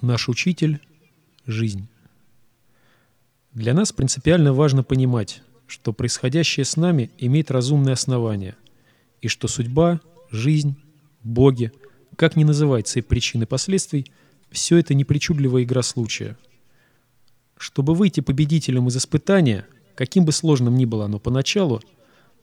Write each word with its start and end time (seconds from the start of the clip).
Наш 0.00 0.30
учитель– 0.30 0.80
жизнь. 1.46 1.86
Для 3.52 3.74
нас 3.74 3.92
принципиально 3.92 4.54
важно 4.54 4.82
понимать, 4.82 5.42
что 5.66 5.92
происходящее 5.92 6.64
с 6.64 6.76
нами 6.76 7.10
имеет 7.18 7.50
разумное 7.50 7.92
основание, 7.92 8.56
и 9.20 9.28
что 9.28 9.46
судьба, 9.46 10.00
жизнь, 10.30 10.74
боги, 11.22 11.70
как 12.16 12.34
ни 12.34 12.44
называть 12.44 12.96
и 12.96 13.02
причины 13.02 13.44
последствий, 13.44 14.10
все 14.50 14.78
это 14.78 14.94
не 14.94 15.04
причудливая 15.04 15.64
игра 15.64 15.82
случая. 15.82 16.38
Чтобы 17.58 17.94
выйти 17.94 18.20
победителем 18.20 18.88
из 18.88 18.96
испытания, 18.96 19.66
каким 19.94 20.24
бы 20.24 20.32
сложным 20.32 20.78
ни 20.78 20.86
было 20.86 21.04
оно 21.04 21.18
поначалу, 21.18 21.82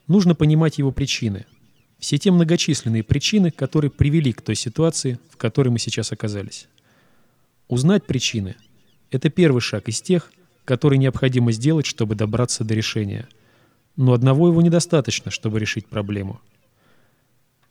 нужно 0.05 0.35
понимать 0.35 0.77
его 0.77 0.91
причины. 0.91 1.47
Все 1.97 2.19
те 2.19 2.29
многочисленные 2.29 3.01
причины, 3.01 3.49
которые 3.49 3.89
привели 3.89 4.31
к 4.31 4.43
той 4.43 4.53
ситуации, 4.53 5.17
в 5.31 5.37
которой 5.37 5.69
мы 5.69 5.79
сейчас 5.79 6.11
оказались. 6.11 6.67
Узнать 7.67 8.05
причины– 8.05 8.55
это 9.11 9.29
первый 9.29 9.59
шаг 9.59 9.89
из 9.89 10.01
тех, 10.01 10.31
который 10.63 10.97
необходимо 10.97 11.51
сделать, 11.51 11.85
чтобы 11.85 12.15
добраться 12.15 12.63
до 12.63 12.73
решения. 12.73 13.27
Но 13.97 14.13
одного 14.13 14.47
его 14.47 14.61
недостаточно, 14.61 15.31
чтобы 15.31 15.59
решить 15.59 15.87
проблему. 15.87 16.39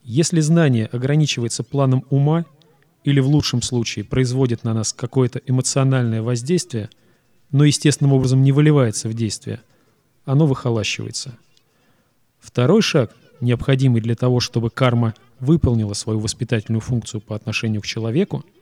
Если 0.02 0.40
знание 0.40 0.86
ограничивается 0.86 1.64
планом 1.64 2.04
ума 2.10 2.44
или 3.04 3.20
в 3.20 3.28
лучшем 3.28 3.62
случае 3.62 4.04
производит 4.04 4.64
на 4.64 4.74
нас 4.74 4.92
какое-то 4.92 5.40
эмоциональное 5.46 6.22
воздействие, 6.22 6.90
но 7.50 7.64
естественным 7.64 8.12
образом 8.12 8.42
не 8.42 8.52
выливается 8.52 9.08
в 9.08 9.14
действие, 9.14 9.62
оно 10.24 10.46
выхолащивается. 10.46 11.38
Второй 12.38 12.82
шаг, 12.82 13.14
необходимый 13.40 14.02
для 14.02 14.14
того, 14.14 14.40
чтобы 14.40 14.68
карма 14.68 15.14
выполнила 15.40 15.94
свою 15.94 16.20
воспитательную 16.20 16.80
функцию 16.80 17.22
по 17.22 17.34
отношению 17.34 17.80
к 17.80 17.86
человеку– 17.86 18.44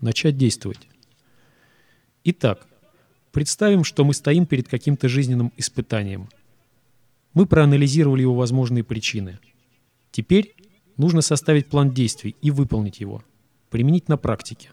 начать 0.00 0.36
действовать. 0.36 0.88
Итак, 2.24 2.66
представим, 3.32 3.84
что 3.84 4.04
мы 4.04 4.14
стоим 4.14 4.46
перед 4.46 4.68
каким-то 4.68 5.08
жизненным 5.08 5.52
испытанием. 5.56 6.28
Мы 7.32 7.46
проанализировали 7.46 8.22
его 8.22 8.34
возможные 8.34 8.84
причины. 8.84 9.38
Теперь 10.10 10.54
нужно 10.96 11.22
составить 11.22 11.68
план 11.68 11.92
действий 11.92 12.36
и 12.42 12.50
выполнить 12.50 13.00
его. 13.00 13.22
Применить 13.70 14.08
на 14.08 14.16
практике. 14.16 14.70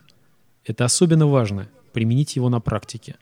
Это 0.65 0.85
особенно 0.85 1.27
важно– 1.27 1.69
применить 1.93 2.35
его 2.35 2.49
на 2.49 2.59
практике. 2.59 3.15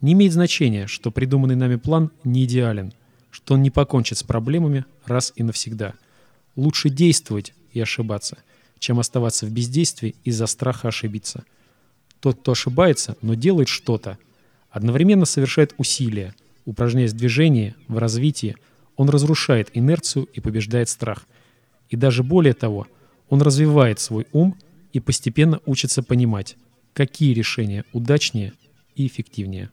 Не 0.00 0.14
имеет 0.14 0.32
значения, 0.32 0.86
что 0.86 1.10
придуманный 1.10 1.56
нами 1.56 1.76
план 1.76 2.10
не 2.24 2.44
идеален, 2.44 2.92
что 3.30 3.54
он 3.54 3.62
не 3.62 3.70
покончит 3.70 4.18
с 4.18 4.22
проблемами 4.22 4.84
раз 5.04 5.32
и 5.36 5.42
навсегда. 5.42 5.94
Лучше 6.56 6.88
действовать 6.88 7.54
и 7.72 7.80
ошибаться– 7.80 8.38
чем 8.82 8.98
оставаться 8.98 9.46
в 9.46 9.50
бездействии 9.50 10.16
из-за 10.24 10.46
страха 10.46 10.88
ошибиться. 10.88 11.44
Тот, 12.18 12.40
кто 12.40 12.50
ошибается, 12.52 13.16
но 13.22 13.34
делает 13.34 13.68
что-то, 13.68 14.18
одновременно 14.70 15.24
совершает 15.24 15.72
усилия, 15.78 16.34
упражняясь 16.64 17.12
в 17.12 17.16
движении, 17.16 17.76
в 17.86 17.98
развитии, 17.98 18.56
он 18.96 19.08
разрушает 19.08 19.70
инерцию 19.72 20.24
и 20.34 20.40
побеждает 20.40 20.88
страх. 20.88 21.28
И 21.90 21.96
даже 21.96 22.24
более 22.24 22.54
того, 22.54 22.88
он 23.28 23.40
развивает 23.40 24.00
свой 24.00 24.26
ум 24.32 24.58
и 24.92 24.98
постепенно 24.98 25.60
учится 25.64 26.02
понимать, 26.02 26.56
какие 26.92 27.34
решения 27.34 27.84
удачнее 27.92 28.52
и 28.96 29.06
эффективнее. 29.06 29.70